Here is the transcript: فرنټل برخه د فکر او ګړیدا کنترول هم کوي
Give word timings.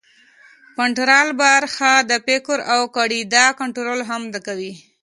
فرنټل 0.75 1.27
برخه 1.43 1.91
د 2.09 2.11
فکر 2.27 2.57
او 2.73 2.79
ګړیدا 2.97 3.45
کنترول 3.59 3.99
هم 4.09 4.21
کوي 4.47 4.73